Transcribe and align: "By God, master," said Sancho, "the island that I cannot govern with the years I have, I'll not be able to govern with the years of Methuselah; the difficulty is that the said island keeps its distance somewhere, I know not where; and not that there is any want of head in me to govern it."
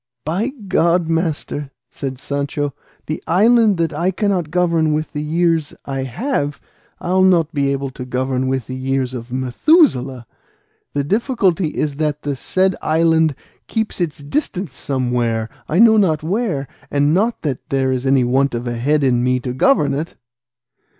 "By 0.25 0.47
God, 0.67 1.07
master," 1.09 1.69
said 1.91 2.17
Sancho, 2.17 2.73
"the 3.05 3.21
island 3.27 3.77
that 3.77 3.93
I 3.93 4.09
cannot 4.09 4.49
govern 4.49 4.93
with 4.93 5.13
the 5.13 5.21
years 5.21 5.75
I 5.85 6.05
have, 6.05 6.59
I'll 6.99 7.21
not 7.21 7.53
be 7.53 7.71
able 7.71 7.91
to 7.91 8.03
govern 8.03 8.47
with 8.47 8.65
the 8.65 8.75
years 8.75 9.13
of 9.13 9.31
Methuselah; 9.31 10.25
the 10.93 11.03
difficulty 11.03 11.67
is 11.67 11.97
that 11.97 12.23
the 12.23 12.35
said 12.35 12.75
island 12.81 13.35
keeps 13.67 14.01
its 14.01 14.17
distance 14.23 14.75
somewhere, 14.75 15.49
I 15.69 15.77
know 15.77 15.97
not 15.97 16.23
where; 16.23 16.67
and 16.89 17.13
not 17.13 17.43
that 17.43 17.69
there 17.69 17.91
is 17.91 18.03
any 18.03 18.23
want 18.23 18.55
of 18.55 18.65
head 18.65 19.03
in 19.03 19.23
me 19.23 19.39
to 19.41 19.53
govern 19.53 19.93
it." 19.93 20.15